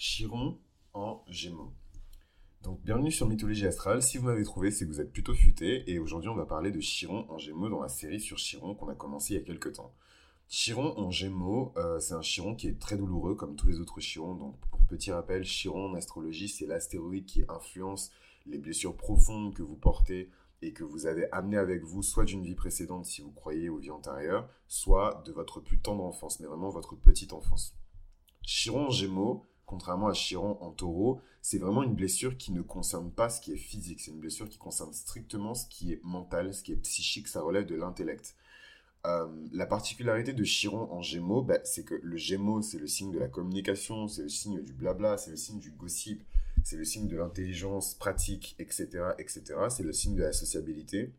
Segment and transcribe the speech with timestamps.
[0.00, 0.60] Chiron
[0.94, 1.72] en Gémeaux.
[2.62, 4.00] Donc bienvenue sur Mythologie Astrale.
[4.00, 5.90] Si vous m'avez trouvé, c'est que vous êtes plutôt futé.
[5.90, 8.88] Et aujourd'hui, on va parler de Chiron en Gémeaux dans la série sur Chiron qu'on
[8.88, 9.92] a commencé il y a quelques temps.
[10.46, 13.98] Chiron en Gémeaux, euh, c'est un Chiron qui est très douloureux comme tous les autres
[13.98, 14.36] Chirons.
[14.36, 18.12] Donc pour petit rappel, Chiron en astrologie, c'est l'astéroïde qui influence
[18.46, 20.30] les blessures profondes que vous portez
[20.62, 23.78] et que vous avez amené avec vous, soit d'une vie précédente si vous croyez aux
[23.78, 27.74] vies antérieures, soit de votre plus tendre enfance, mais vraiment votre petite enfance.
[28.42, 33.12] Chiron en Gémeaux, contrairement à Chiron en taureau, c'est vraiment une blessure qui ne concerne
[33.12, 34.00] pas ce qui est physique.
[34.00, 37.42] C'est une blessure qui concerne strictement ce qui est mental, ce qui est psychique, ça
[37.42, 38.34] relève de l'intellect.
[39.06, 43.12] Euh, la particularité de Chiron en Gémeaux, bah, c'est que le Gémeaux, c'est le signe
[43.12, 46.24] de la communication, c'est le signe du blabla, c'est le signe du gossip,
[46.64, 48.88] c'est le signe de l'intelligence pratique, etc.,
[49.18, 49.42] etc.
[49.68, 51.12] C'est le signe de la sociabilité.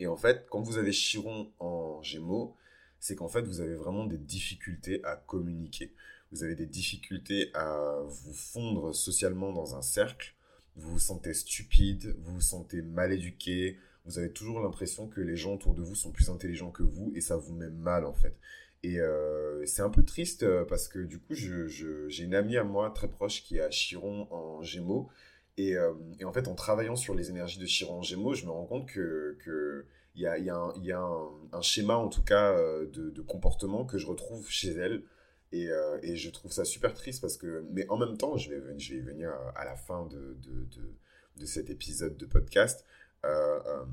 [0.00, 2.56] Et en fait, quand vous avez Chiron en Gémeaux,
[2.98, 5.92] c'est qu'en fait, vous avez vraiment des difficultés à communiquer
[6.32, 10.34] vous avez des difficultés à vous fondre socialement dans un cercle,
[10.76, 15.36] vous vous sentez stupide, vous vous sentez mal éduqué, vous avez toujours l'impression que les
[15.36, 18.14] gens autour de vous sont plus intelligents que vous et ça vous met mal en
[18.14, 18.36] fait.
[18.82, 22.64] Et euh, c'est un peu triste euh, parce que du coup, j'ai une amie à
[22.64, 25.08] moi très proche qui a Chiron en Gémeaux.
[25.56, 28.46] Et, euh, et, en fait, en travaillant sur les énergies de Chiron en Gémeaux, je
[28.46, 31.10] me rends compte que, que y a, y a,
[31.52, 35.02] un, schéma, en tout cas, de, comportement que je retrouve chez elle.
[35.52, 38.50] Et, euh, et, je trouve ça super triste parce que, mais en même temps, je
[38.50, 40.66] vais, y venir à la fin de, de,
[41.36, 42.84] de, cet épisode de podcast.
[43.24, 43.84] Euh, euh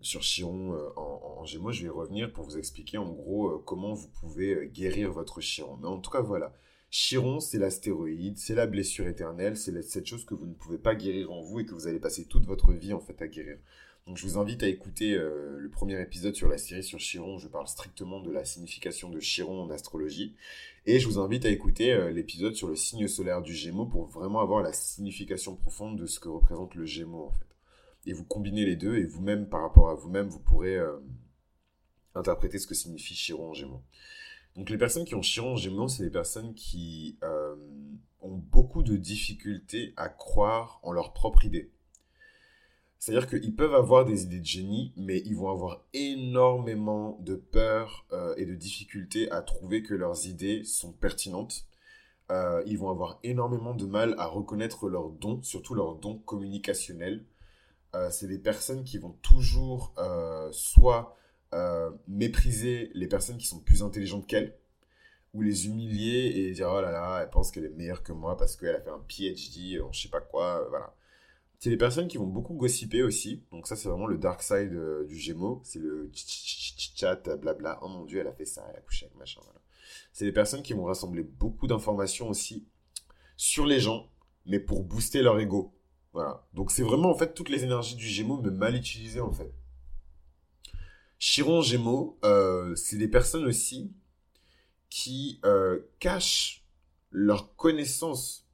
[0.00, 3.94] sur Chiron euh, en, en, Gémeaux, je vais revenir pour vous expliquer en gros comment
[3.94, 5.78] vous pouvez guérir votre Chiron.
[5.80, 6.52] Mais en tout cas, voilà.
[6.90, 10.94] Chiron, c'est l'astéroïde, c'est la blessure éternelle, c'est cette chose que vous ne pouvez pas
[10.94, 13.58] guérir en vous et que vous allez passer toute votre vie en fait à guérir.
[14.06, 17.38] Donc je vous invite à écouter euh, le premier épisode sur la série sur Chiron.
[17.38, 20.36] Je parle strictement de la signification de Chiron en astrologie.
[20.84, 24.04] Et je vous invite à écouter euh, l'épisode sur le signe solaire du Gémeaux pour
[24.06, 27.46] vraiment avoir la signification profonde de ce que représente le Gémeaux en fait.
[28.04, 30.98] Et vous combinez les deux et vous-même par rapport à vous-même, vous pourrez euh,
[32.14, 33.82] interpréter ce que signifie Chiron en Gémeaux.
[34.54, 37.18] Donc les personnes qui ont Chiron en Gémeaux, c'est des personnes qui
[38.20, 41.73] ont beaucoup de difficultés à croire en leur propre idée.
[43.04, 48.06] C'est-à-dire qu'ils peuvent avoir des idées de génie, mais ils vont avoir énormément de peur
[48.12, 51.66] euh, et de difficultés à trouver que leurs idées sont pertinentes.
[52.32, 57.26] Euh, ils vont avoir énormément de mal à reconnaître leurs dons, surtout leurs dons communicationnels.
[57.94, 59.92] Euh, c'est des personnes qui vont toujours
[60.52, 61.14] soit
[62.08, 64.56] mépriser les personnes qui sont plus intelligentes qu'elles,
[65.34, 68.38] ou les humilier et dire oh là là, elle pense qu'elle est meilleure que moi
[68.38, 70.94] parce qu'elle a fait un PhD en je sais pas quoi, voilà.
[71.64, 73.42] C'est des personnes qui vont beaucoup gossiper aussi.
[73.50, 75.62] Donc ça, c'est vraiment le dark side euh, du Gémeaux.
[75.64, 77.78] C'est le chat, blabla.
[77.80, 79.40] Oh mon dieu, elle a fait ça, elle a couché avec machin.
[80.12, 82.68] C'est des personnes qui vont rassembler beaucoup d'informations aussi
[83.38, 84.10] sur les gens,
[84.44, 85.74] mais pour booster leur ego.
[86.12, 86.46] Voilà.
[86.52, 89.50] Donc c'est vraiment en fait toutes les énergies du Gémeaux, mais mal utilisées en fait.
[91.18, 93.90] Chiron Gémeaux, euh, c'est des personnes aussi
[94.90, 96.62] qui euh, cachent
[97.10, 98.46] leur connaissance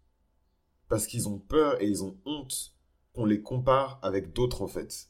[0.89, 2.77] parce qu'ils ont peur et ils ont honte
[3.15, 5.09] qu'on les compare avec d'autres en fait.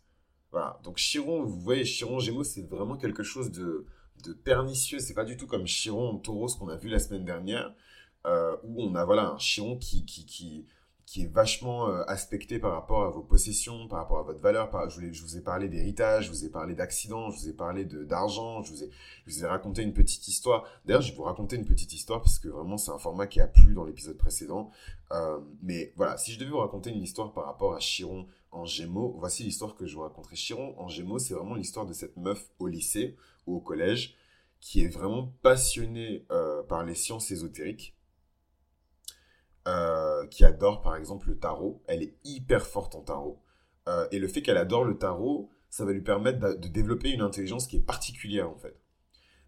[0.53, 0.81] Voilà.
[0.83, 3.87] Donc Chiron, vous voyez, Chiron Gémeaux, c'est vraiment quelque chose de,
[4.25, 4.99] de pernicieux.
[4.99, 7.73] C'est pas du tout comme Chiron Taureau, ce qu'on a vu la semaine dernière,
[8.27, 10.67] euh, où on a voilà un Chiron qui, qui, qui,
[11.11, 14.71] qui est vachement euh, aspecté par rapport à vos possessions, par rapport à votre valeur.
[14.71, 17.85] Par, je, vous ai parlé d'héritage, je vous ai parlé d'accidents, je vous ai parlé
[17.85, 18.91] d'argent, je, vous ai,
[19.27, 20.65] je vous ai raconté une petite histoire.
[20.85, 23.41] D'ailleurs, je vais vous raconter une petite histoire parce que vraiment, c'est un format qui
[23.41, 24.71] a plu dans l'épisode précédent.
[25.11, 28.65] Euh, mais voilà, si je devais vous raconter une histoire par rapport à Chiron en
[28.65, 30.37] Gémeaux, voici l'histoire que je vous raconterai.
[30.37, 33.17] Chiron en Gémeaux, c'est vraiment l'histoire de cette meuf au lycée
[33.49, 34.15] ou au collège
[34.61, 37.97] qui est vraiment passionnée euh, par les sciences ésotériques
[40.31, 41.83] qui adore par exemple le tarot.
[41.87, 43.43] Elle est hyper forte en tarot.
[43.89, 47.23] Euh, et le fait qu'elle adore le tarot, ça va lui permettre de, développer une
[47.23, 48.81] intelligence qui est particulière en fait.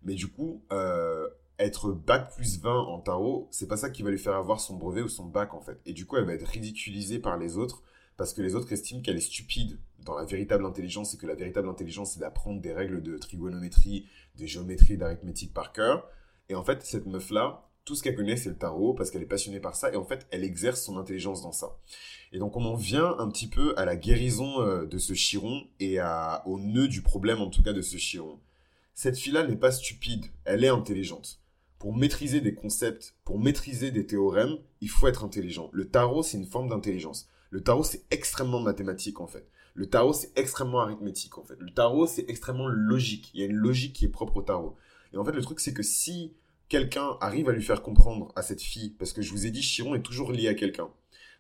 [0.02, 1.28] Mais du coup, euh,
[1.58, 4.76] être bac plus 20 en tarot, c'est pas ça qui va lui faire avoir son
[4.76, 5.80] brevet ou son bac en fait.
[5.86, 7.82] Et du coup, elle va être ridiculisée par les autres
[8.16, 11.34] parce que les autres estiment qu'elle est stupide dans la véritable intelligence et que la
[11.34, 14.06] véritable intelligence c'est d'apprendre des règles de trigonométrie,
[14.36, 16.08] de géométrie, d'arithmétique par cœur.
[16.48, 19.22] Et en fait, cette meuf là, tout ce qu'elle connaît, c'est le tarot, parce qu'elle
[19.22, 21.76] est passionnée par ça, et en fait, elle exerce son intelligence dans ça.
[22.32, 25.64] Et donc, on en vient un petit peu à la guérison euh, de ce chiron,
[25.80, 25.98] et
[26.46, 28.38] au nœud du problème, en tout cas, de ce chiron.
[28.94, 31.40] Cette fille-là n'est pas stupide, elle est intelligente.
[31.78, 35.68] Pour maîtriser des concepts, pour maîtriser des théorèmes, il faut être intelligent.
[35.72, 37.28] Le tarot, c'est une forme d'intelligence.
[37.50, 39.48] Le tarot, c'est extrêmement mathématique, en fait.
[39.74, 41.56] Le tarot, c'est extrêmement arithmétique, en fait.
[41.58, 43.30] Le tarot, c'est extrêmement logique.
[43.34, 44.76] Il y a une logique qui est propre au tarot.
[45.12, 46.34] Et en fait, le truc, c'est que si
[46.72, 49.60] quelqu'un arrive à lui faire comprendre à cette fille, parce que je vous ai dit,
[49.60, 50.88] Chiron est toujours lié à quelqu'un.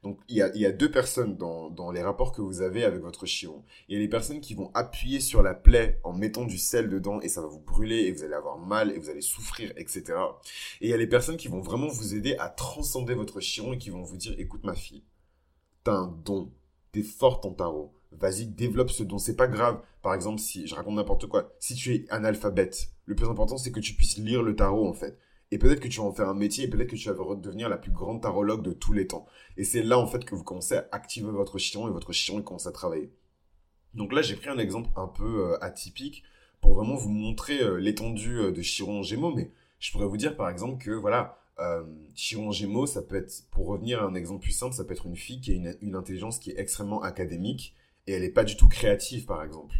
[0.02, 3.64] Donc il y a, deux personnes dans, les rapports que vous avez avec votre chiron.
[3.88, 6.90] Il y a les personnes qui vont appuyer sur la plaie en mettant du sel
[6.90, 9.72] dedans et ça va vous brûler et vous allez avoir mal et vous allez souffrir,
[9.76, 10.02] etc.
[10.80, 13.74] Et il y a les personnes qui vont vraiment vous aider à transcender votre chiron
[13.74, 15.04] et qui vont vous dire, écoute ma fille,
[15.84, 16.50] t'as un don,
[16.90, 19.80] t'es forte en tarot, vas-y, développe ce don, c'est pas grave.
[20.02, 23.72] Par exemple, si, je raconte n'importe quoi, si tu es analphabète, le plus important c'est
[23.72, 25.18] que tu puisses lire le tarot en fait.
[25.52, 27.68] Et peut-être que tu vas en faire un métier et peut-être que tu vas redevenir
[27.68, 29.26] la plus grande tarologue de tous les temps.
[29.58, 32.40] Et c'est là, en fait, que vous commencez à activer votre chiron et votre chiron
[32.40, 33.12] commence à travailler.
[33.92, 36.22] Donc là, j'ai pris un exemple un peu euh, atypique
[36.62, 39.34] pour vraiment vous montrer euh, l'étendue euh, de Chiron Gémeaux.
[39.34, 41.38] Mais je pourrais vous dire, par exemple, que voilà,
[42.14, 45.06] Chiron Gémeaux, ça peut être, pour revenir à un exemple plus simple, ça peut être
[45.06, 47.76] une fille qui a une intelligence qui est extrêmement académique
[48.06, 49.76] et elle n'est pas du tout créative, par exemple.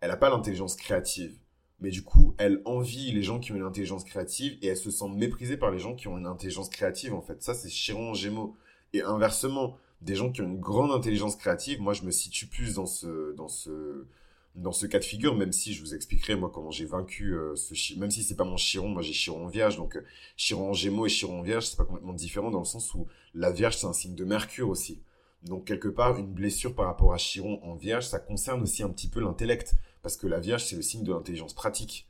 [0.00, 1.38] Elle n'a pas l'intelligence créative
[1.82, 4.92] mais du coup, elle envie les gens qui ont une intelligence créative et elle se
[4.92, 7.42] sent méprisée par les gens qui ont une intelligence créative, en fait.
[7.42, 8.54] Ça, c'est Chiron en Gémeaux.
[8.92, 12.74] Et inversement, des gens qui ont une grande intelligence créative, moi, je me situe plus
[12.74, 14.06] dans ce, dans ce,
[14.54, 17.56] dans ce cas de figure, même si je vous expliquerai, moi, comment j'ai vaincu euh,
[17.56, 20.04] ce même si c'est pas mon Chiron, moi, j'ai Chiron en Vierge, donc euh,
[20.36, 23.08] Chiron en Gémeaux et Chiron en Vierge, c'est pas complètement différent dans le sens où
[23.34, 25.02] la Vierge, c'est un signe de Mercure aussi.
[25.44, 28.88] Donc, quelque part, une blessure par rapport à Chiron en Vierge, ça concerne aussi un
[28.88, 32.08] petit peu l'intellect parce que la Vierge, c'est le signe de l'intelligence pratique.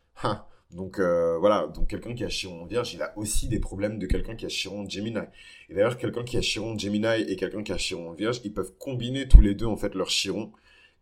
[0.70, 3.99] donc euh, voilà, donc quelqu'un qui a Chiron en Vierge, il a aussi des problèmes
[3.99, 5.20] de quelqu'un qui a Chiron en Gemini.
[5.69, 8.40] Et d'ailleurs, quelqu'un qui a Chiron en Gemini et quelqu'un qui a Chiron en Vierge,
[8.44, 10.52] ils peuvent combiner tous les deux en fait leur Chiron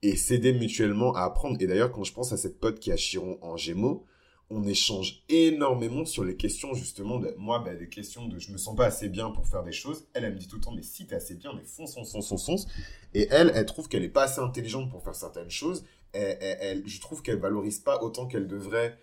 [0.02, 1.56] et s'aider mutuellement à apprendre.
[1.60, 4.06] Et d'ailleurs, quand je pense à cette pote qui a Chiron en Gémeaux,
[4.50, 8.58] on échange énormément sur les questions justement de moi ben, des questions de je me
[8.58, 10.72] sens pas assez bien pour faire des choses elle elle me dit tout le temps
[10.72, 12.66] mais si tu es assez bien mais fonce fonce fonce fonce
[13.14, 15.84] et elle elle trouve qu'elle est pas assez intelligente pour faire certaines choses.
[16.12, 18.98] Elle, je trouve qu'elle valorise pas autant qu'elle devrait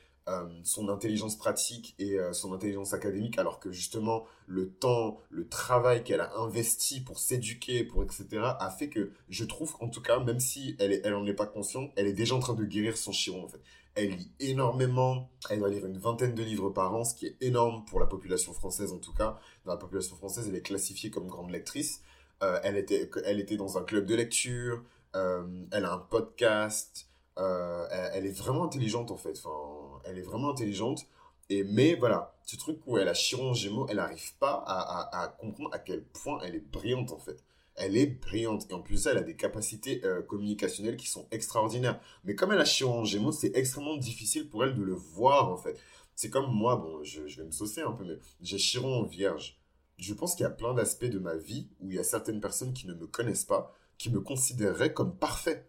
[0.64, 6.04] son intelligence pratique et euh, son intelligence académique, alors que justement le temps, le travail
[6.04, 8.26] qu'elle a investi pour s'éduquer, pour etc.,
[8.60, 11.46] a fait que je trouve en tout cas, même si elle, elle en est pas
[11.46, 13.62] consciente, elle est déjà en train de guérir son chiron en fait.
[13.96, 17.38] Elle lit énormément, elle va lire une vingtaine de livres par an, ce qui est
[17.42, 19.40] énorme pour la population française en tout cas.
[19.66, 22.02] Dans la population française, elle est classifiée comme grande lectrice.
[22.44, 24.84] Euh, elle, était, elle était dans un club de lecture,
[25.16, 27.07] euh, elle a un podcast.
[27.38, 29.40] Euh, elle, est vraiment intelligente en fait.
[29.44, 31.06] Enfin, elle est vraiment intelligente.
[31.50, 35.70] Et mais voilà, ce truc où elle a Chiron Gémeaux, elle n'arrive pas à, comprendre
[35.74, 37.44] à quel point elle est brillante en fait.
[37.76, 42.00] Elle est brillante et en plus elle a des capacités euh, communicationnelles qui sont extraordinaires.
[42.24, 45.58] Mais comme elle a Chiron Gémeaux, c'est extrêmement difficile pour elle de le voir en
[45.58, 45.80] fait.
[46.16, 49.62] C'est comme moi, bon, je, vais me saucer un peu, mais j'ai Chiron en Vierge.
[49.98, 52.42] Je pense qu'il y a plein d'aspects de ma vie où il y a certaines
[52.42, 55.68] personnes qui ne me connaissent pas qui me considérerait comme parfait.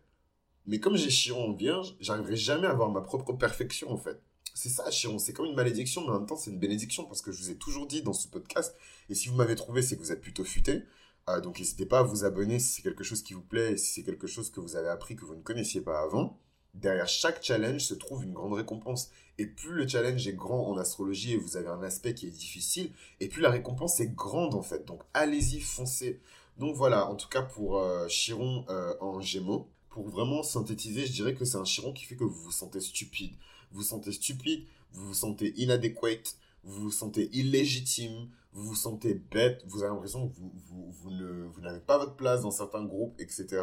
[0.68, 4.20] Mais comme j'ai Chiron en vierge, j'arriverai jamais à avoir ma propre perfection en fait.
[4.54, 7.22] C'est ça, Chiron, c'est comme une malédiction, mais en même temps c'est une bénédiction parce
[7.22, 8.76] que je vous ai toujours dit dans ce podcast,
[9.08, 10.82] et si vous m'avez trouvé, c'est que vous êtes plutôt futé.
[11.30, 13.76] Euh, donc n'hésitez pas à vous abonner si c'est quelque chose qui vous plaît, et
[13.78, 16.38] si c'est quelque chose que vous avez appris que vous ne connaissiez pas avant.
[16.74, 19.10] Derrière chaque challenge se trouve une grande récompense.
[19.38, 22.30] Et plus le challenge est grand en astrologie et vous avez un aspect qui est
[22.30, 24.84] difficile, et plus la récompense est grande en fait.
[24.84, 26.20] Donc allez-y, foncez.
[26.58, 31.12] Donc voilà, en tout cas pour euh, Chiron euh, en Gémeaux, pour vraiment synthétiser, je
[31.12, 33.32] dirais que c'est un Chiron qui fait que vous vous sentez stupide.
[33.72, 39.14] Vous vous sentez stupide, vous vous sentez inadéquate, vous vous sentez illégitime, vous vous sentez
[39.14, 43.60] bête, vous avez l'impression que vous, vous, n'avez pas votre place dans certains groupes, etc.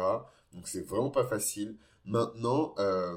[0.52, 1.78] Donc c'est vraiment pas facile.
[2.04, 3.16] Maintenant, euh,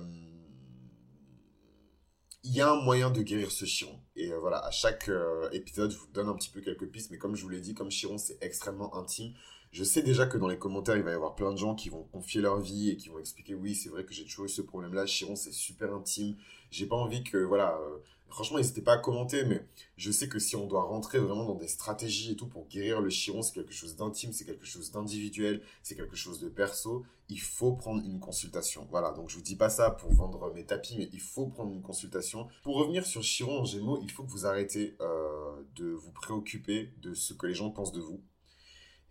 [2.44, 4.00] il y a un moyen de guérir ce Chiron.
[4.16, 5.12] Et voilà, à chaque
[5.52, 7.74] épisode, je vous donne un petit peu quelques pistes, mais comme je vous l'ai dit,
[7.74, 9.34] comme Chiron, c'est extrêmement intime,
[9.72, 11.90] je sais déjà que dans les commentaires, il va y avoir plein de gens qui
[11.90, 14.50] vont confier leur vie et qui vont expliquer oui, c'est vrai que j'ai toujours eu
[14.50, 15.06] ce problème-là.
[15.06, 16.36] Chiron, c'est super intime.
[16.72, 17.98] J'ai pas envie que, voilà, euh,
[18.30, 19.64] franchement, n'hésitez pas à commenter, mais
[19.96, 23.00] je sais que si on doit rentrer vraiment dans des stratégies et tout pour guérir
[23.00, 27.06] le Chiron, c'est quelque chose d'intime, c'est quelque chose d'individuel, c'est quelque chose de perso.
[27.28, 28.88] Il faut prendre une consultation.
[28.90, 31.72] Voilà, donc je vous dis pas ça pour vendre mes tapis, mais il faut prendre
[31.72, 32.48] une consultation.
[32.64, 36.92] Pour revenir sur Chiron en Gémeaux, il faut que vous arrêtez euh, de vous préoccuper
[37.04, 38.24] de ce que les gens pensent de vous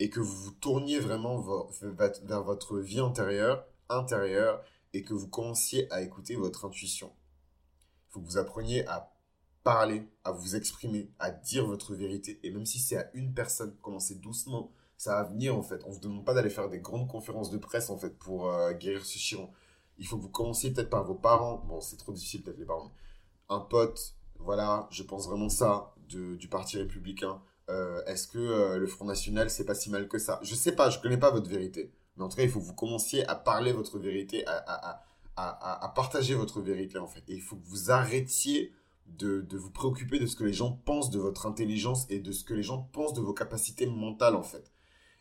[0.01, 4.63] et que vous vous tourniez vraiment vers votre vie antérieure, intérieure,
[4.93, 7.13] et que vous commenciez à écouter votre intuition.
[8.09, 9.13] Il faut que vous appreniez à
[9.65, 12.41] parler, à vous exprimer, à dire votre vérité.
[12.43, 14.73] Et même si c'est à une personne, commencez doucement.
[14.97, 15.83] Ça va venir en fait.
[15.85, 18.51] On ne vous demande pas d'aller faire des grandes conférences de presse en fait pour
[18.51, 19.51] euh, guérir ce chiron.
[19.99, 21.59] Il faut que vous commenciez peut-être par vos parents.
[21.69, 22.93] Bon, c'est trop difficile peut-être les parents.
[23.49, 27.43] Un pote, voilà, je pense vraiment ça, du Parti républicain.
[27.69, 30.41] Euh, est-ce que euh, le Front National, c'est pas si mal que ça?
[30.43, 31.93] Je sais pas, je connais pas votre vérité.
[32.17, 35.05] Mais en tout cas, il faut que vous commenciez à parler votre vérité, à, à,
[35.37, 37.23] à, à partager votre vérité, en fait.
[37.29, 38.73] Et il faut que vous arrêtiez
[39.07, 42.33] de, de, vous préoccuper de ce que les gens pensent de votre intelligence et de
[42.33, 44.73] ce que les gens pensent de vos capacités mentales, en fait.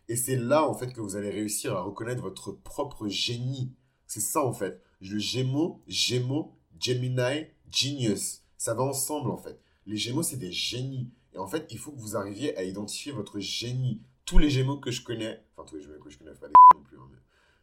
[0.10, 3.74] Et c'est là, en fait, que vous allez réussir à reconnaître votre propre génie.
[4.08, 4.82] C'est ça, en fait.
[5.02, 8.42] Le Gémeaux, Gémeaux, Gemini, Genius.
[8.58, 9.60] Ça va ensemble, en fait.
[9.86, 11.12] Les Gémeaux, c'est des génies.
[11.34, 14.02] Et en fait, il faut que vous arriviez à identifier votre génie.
[14.26, 16.54] Tous les Gémeaux que je connais, enfin, tous les Gémeaux que je connais, pas des
[16.76, 17.08] non plus, hein,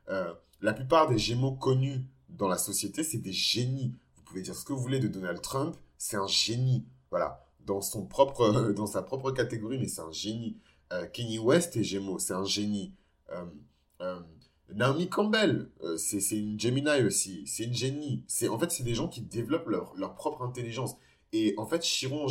[0.09, 3.95] euh, la plupart des Gémeaux connus dans la société, c'est des génies.
[4.17, 6.85] Vous pouvez dire ce que vous voulez de Donald Trump, c'est un génie.
[7.11, 10.57] Voilà, dans, son propre, dans sa propre catégorie, mais c'est un génie.
[10.93, 12.93] Euh, Kenny West est Gémeaux, c'est un génie.
[13.31, 14.21] Euh,
[14.73, 18.25] Naomi Campbell, c'est une Gemini aussi, c'est une génie.
[18.51, 20.97] En fait, c'est des gens qui développent leur, leur, propre intelligence.
[21.33, 22.29] Et en fait, Chiron en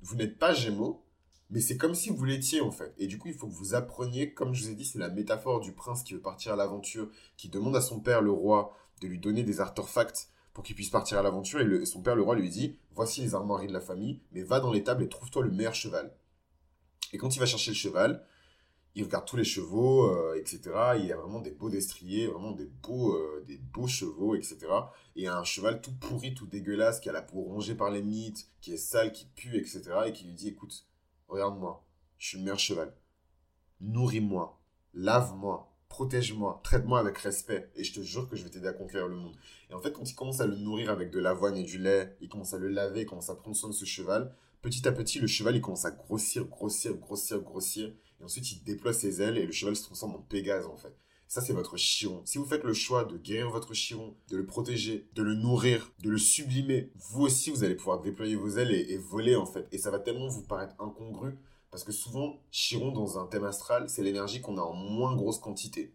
[0.00, 1.04] vous n'êtes pas Gémeaux,
[1.50, 2.94] mais c'est comme si vous l'étiez en fait.
[2.98, 5.08] Et du coup, il faut que vous appreniez, comme je vous ai dit, c'est la
[5.08, 8.76] métaphore du prince qui veut partir à l'aventure, qui demande à son père, le roi,
[9.00, 11.60] de lui donner des artefacts pour qu'il puisse partir à l'aventure.
[11.60, 14.60] Et, son père, le roi, lui dit Voici les armoiries de la famille, mais va
[14.60, 16.12] dans l'étable et trouve-toi le meilleur cheval.
[17.12, 18.24] Et quand il va chercher le cheval,
[18.98, 20.60] il regarde tous les chevaux, euh, etc.
[20.98, 24.58] Il y a vraiment des beaux destriers, vraiment des beaux, euh, des beaux chevaux, etc.
[25.14, 28.50] Et un cheval tout pourri, tout dégueulasse, qui a la peau rongée par les mythes,
[28.60, 29.82] qui est sale, qui pue, etc.
[30.06, 30.84] Et qui lui dit Écoute,
[31.28, 31.86] regarde-moi,
[32.18, 32.92] je suis le meilleur cheval.
[33.80, 34.60] Nourris-moi,
[34.94, 39.06] lave-moi, protège-moi, traite-moi avec respect, et je te jure que je vais t'aider à conquérir
[39.06, 39.36] le monde.
[39.70, 42.16] Et en fait, quand il commence à le nourrir avec de l'avoine et du lait,
[42.20, 44.92] il commence à le laver, il commence à prendre soin de ce cheval, petit à
[44.92, 49.22] petit, le cheval, il commence à grossir, grossir, grossir, grossir, et ensuite, il déploie ses
[49.22, 50.96] ailes, et le cheval se transforme en Pégase, en fait.
[51.28, 52.22] Ça, c'est votre chiron.
[52.24, 55.92] Si vous faites le choix de guérir votre chiron, de le protéger, de le nourrir,
[56.00, 59.44] de le sublimer, vous aussi, vous allez pouvoir déployer vos ailes et, et voler, en
[59.44, 59.68] fait.
[59.70, 61.38] Et ça va tellement vous paraître incongru
[61.70, 65.38] parce que souvent, Chiron dans un thème astral, c'est l'énergie qu'on a en moins grosse
[65.38, 65.92] quantité.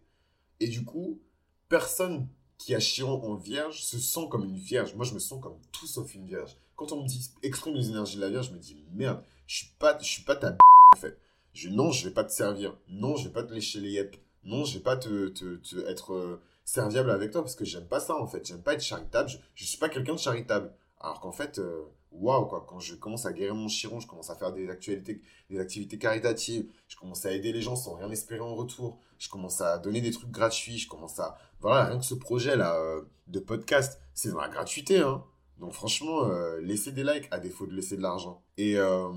[0.60, 1.20] Et du coup,
[1.68, 2.28] personne
[2.58, 4.94] qui a Chiron en vierge se sent comme une vierge.
[4.94, 6.56] Moi, je me sens comme tout sauf une vierge.
[6.76, 9.56] Quand on me dit exprime les énergies de la vierge, je me dis merde, je
[9.58, 10.58] suis pas, je suis pas ta b
[10.94, 11.18] en fait.
[11.52, 12.76] Je, non, je vais pas te servir.
[12.88, 14.16] Non, je vais pas te lécher les yep.
[14.44, 18.00] Non, je vais pas te, te, être euh, serviable avec toi parce que j'aime pas
[18.00, 18.44] ça en fait.
[18.46, 19.28] J'aime pas être charitable.
[19.28, 20.72] Je, je suis pas quelqu'un de charitable.
[21.00, 22.64] Alors qu'en fait, euh, waouh, quoi.
[22.68, 25.98] Quand je commence à guérir mon chiron, je commence à faire des, actualités, des activités
[25.98, 29.78] caritatives, je commence à aider les gens sans rien espérer en retour, je commence à
[29.78, 31.36] donner des trucs gratuits, je commence à.
[31.60, 35.24] Voilà, rien que ce projet-là euh, de podcast, c'est dans la gratuité, hein.
[35.58, 38.42] Donc franchement, euh, laissez des likes à défaut de laisser de l'argent.
[38.56, 39.12] Et, euh,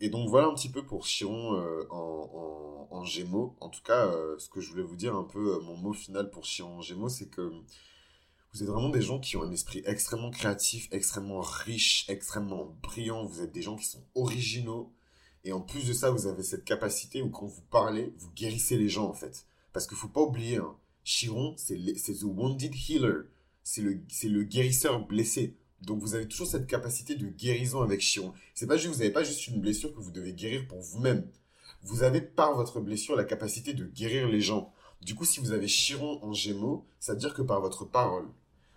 [0.00, 1.58] et donc voilà un petit peu pour Chiron
[1.90, 3.56] en, en, en, Gémeaux.
[3.60, 6.44] En tout cas, ce que je voulais vous dire un peu, mon mot final pour
[6.44, 7.50] Chiron en Gémeaux, c'est que
[8.56, 13.26] vous êtes vraiment des gens qui ont un esprit extrêmement créatif, extrêmement riche, extrêmement brillant.
[13.26, 14.94] Vous êtes des gens qui sont originaux.
[15.44, 18.78] Et en plus de ça, vous avez cette capacité où quand vous parlez, vous guérissez
[18.78, 19.46] les gens en fait.
[19.74, 23.26] Parce qu'il faut pas oublier, hein, Chiron, c'est the wounded healer.
[23.68, 25.56] C'est le, le guérisseur blessé.
[25.82, 28.32] Donc vous avez toujours cette capacité de guérison avec Chiron.
[28.54, 31.28] C'est pas juste, vous n'avez pas juste une blessure que vous devez guérir pour vous-même.
[31.82, 34.72] Vous avez par votre blessure la capacité de guérir les gens.
[35.02, 38.28] Du coup, si vous avez Chiron en Gémeaux, ça veut dire que par votre parole,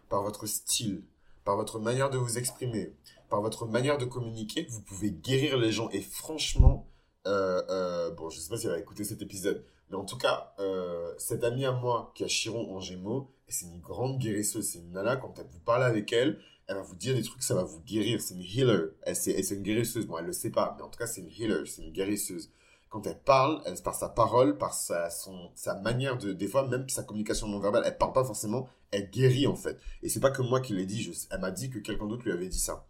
[0.09, 1.03] par votre style,
[1.45, 2.91] par votre manière de vous exprimer,
[3.29, 5.91] par votre manière de communiquer, vous pouvez guérir les gens.
[5.91, 6.87] Et franchement,
[7.27, 10.17] euh, euh, bon, je sais pas si elle va écouter cet épisode, mais en tout
[10.17, 14.67] cas, euh, cette amie à moi qui a Chiron en Gémeaux, c'est une grande guérisseuse.
[14.67, 17.55] C'est une nana, quand vous parlez avec elle, elle va vous dire des trucs, ça
[17.55, 18.21] va vous guérir.
[18.21, 18.91] C'est une healer.
[19.03, 20.05] Elle, c'est une guérisseuse.
[20.05, 22.51] Bon, elle le sait pas, mais en tout cas, c'est une healer, c'est une guérisseuse
[22.89, 26.67] quand elle parle, elle, par sa parole, par sa, son, sa manière de, des fois,
[26.67, 29.79] même sa communication non verbale, elle parle pas forcément, elle guérit en fait.
[30.01, 32.31] Et c'est pas que moi qui l'ai dit, elle m'a dit que quelqu'un d'autre lui
[32.31, 32.87] avait dit ça.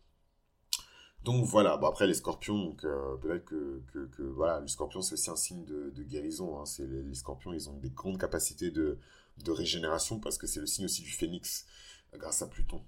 [1.25, 5.01] Donc voilà, bon après les scorpions, donc euh, peut-être que, que, que, voilà, le scorpion
[5.01, 6.61] c'est aussi un signe de, de guérison.
[6.61, 6.63] Hein.
[6.79, 8.97] Les, les, scorpions, ils ont des grandes capacités de,
[9.43, 11.65] de régénération parce que c'est le signe aussi du phénix
[12.13, 12.81] grâce à Pluton.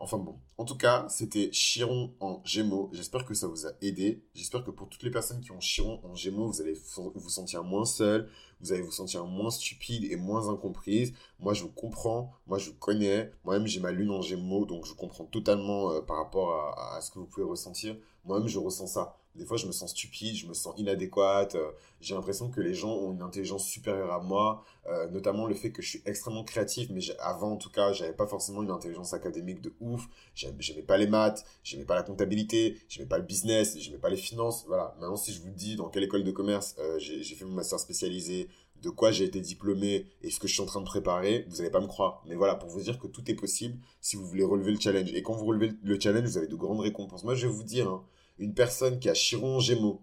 [0.00, 2.88] Enfin bon, en tout cas, c'était Chiron en Gémeaux.
[2.92, 4.22] J'espère que ça vous a aidé.
[4.32, 6.74] J'espère que pour toutes les personnes qui ont Chiron en Gémeaux, vous allez
[7.16, 11.14] vous sentir moins seul, vous allez vous sentir moins stupide et moins incomprise.
[11.40, 13.32] Moi, je vous comprends, moi, je vous connais.
[13.42, 17.00] Moi-même, j'ai ma lune en Gémeaux, donc je comprends totalement euh, par rapport à, à,
[17.00, 17.96] ce que vous pouvez ressentir.
[18.24, 19.16] Moi-même, je ressens ça.
[19.38, 21.54] Des fois, je me sens stupide, je me sens inadéquate.
[21.54, 25.54] Euh, j'ai l'impression que les gens ont une intelligence supérieure à moi, euh, notamment le
[25.54, 28.70] fait que je suis extrêmement créatif, mais avant, en tout cas, j'avais pas forcément une
[28.70, 30.08] intelligence académique de ouf.
[30.34, 34.16] J'aimais pas les maths, j'aimais pas la comptabilité, j'aimais pas le business, j'aimais pas les
[34.16, 34.64] finances.
[34.66, 34.96] Voilà.
[35.00, 37.78] Maintenant, si je vous dis dans quelle école de commerce euh, j'ai fait mon master
[37.78, 38.48] spécialisé,
[38.82, 41.56] de quoi j'ai été diplômé et ce que je suis en train de préparer, vous
[41.56, 42.22] n'allez pas me croire.
[42.26, 45.12] Mais voilà, pour vous dire que tout est possible si vous voulez relever le challenge.
[45.12, 47.24] Et quand vous relevez le challenge, vous avez de grandes récompenses.
[47.24, 48.04] Moi, je vais vous dire, hein,
[48.38, 50.02] une personne qui a Chiron Gémeaux,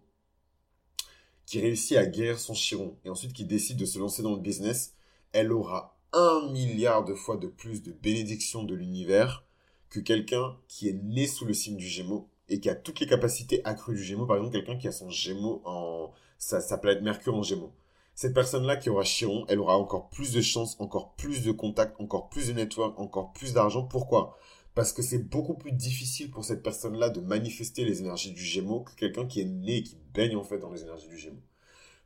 [1.45, 4.41] qui réussit à guérir son Chiron, et ensuite qui décide de se lancer dans le
[4.41, 4.93] business,
[5.31, 9.45] elle aura un milliard de fois de plus de bénédictions de l'univers
[9.89, 13.07] que quelqu'un qui est né sous le signe du Gémeaux et qui a toutes les
[13.07, 14.25] capacités accrues du Gémeaux.
[14.25, 17.73] Par exemple, quelqu'un qui a son Gémeaux en sa, sa planète Mercure en Gémeaux.
[18.13, 21.99] Cette personne-là qui aura Chiron, elle aura encore plus de chances, encore plus de contacts,
[21.99, 23.83] encore plus de network, encore plus d'argent.
[23.83, 24.37] Pourquoi?
[24.75, 28.81] Parce que c'est beaucoup plus difficile pour cette personne-là de manifester les énergies du Gémeaux
[28.81, 31.41] que quelqu'un qui est né et qui baigne en fait dans les énergies du Gémeaux.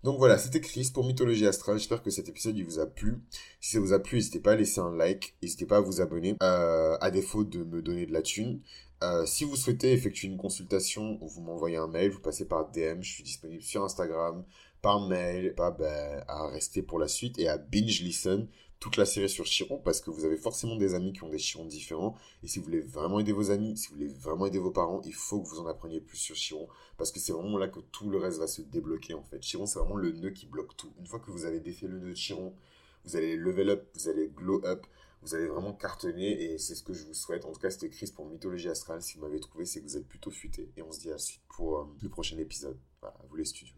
[0.03, 1.77] Donc voilà, c'était Chris pour Mythologie Astrale.
[1.77, 3.17] J'espère que cet épisode il vous a plu.
[3.59, 5.99] Si ça vous a plu, n'hésitez pas à laisser un like, n'hésitez pas à vous
[5.99, 8.61] abonner, euh, à défaut de me donner de la thune.
[9.03, 13.01] Euh, si vous souhaitez effectuer une consultation, vous m'envoyez un mail, vous passez par DM,
[13.01, 14.45] je suis disponible sur Instagram,
[14.81, 18.47] par mail, ben, à rester pour la suite et à binge listen
[18.79, 21.37] toute la série sur Chiron parce que vous avez forcément des amis qui ont des
[21.37, 22.15] Chirons différents.
[22.43, 25.01] Et si vous voulez vraiment aider vos amis, si vous voulez vraiment aider vos parents,
[25.05, 26.67] il faut que vous en appreniez plus sur Chiron
[26.97, 29.39] parce que c'est vraiment là que tout le reste va se débloquer en fait.
[29.39, 30.93] Chiron, c'est vraiment le nœud qui bloque tout.
[30.99, 32.53] Une fois que vous avez défié le nœud de Chiron,
[33.05, 34.85] vous allez level up, vous allez glow up,
[35.21, 37.43] vous allez vraiment cartonner et c'est ce que je vous souhaite.
[37.45, 39.01] En tout cas, c'était Chris pour Mythologie Astrale.
[39.01, 40.71] Si vous m'avez trouvé, c'est que vous êtes plutôt futé.
[40.77, 42.77] Et on se dit à la suite pour euh, le prochain épisode.
[43.01, 43.67] Voilà, vous les studios.